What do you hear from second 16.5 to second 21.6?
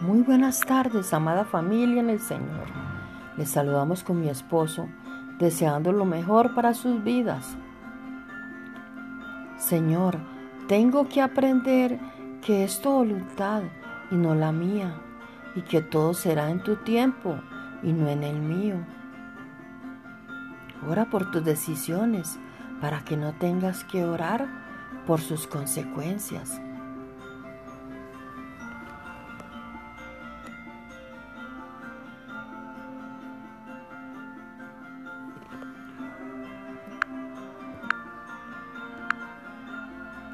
tu tiempo y no en el mío. Ora por tus